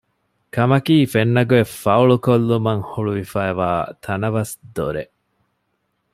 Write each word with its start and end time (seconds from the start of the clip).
ކަމަކީ 0.55 0.95
ފެންނަ 1.13 1.41
ގޮތް 1.49 1.71
ފައުޅު 1.81 2.15
ކޮށްލުމަށް 2.25 2.83
ހުޅުވިފައިވާ 2.91 3.69
ތަނަވަސް 4.03 4.53
ދޮރެއް 4.75 5.13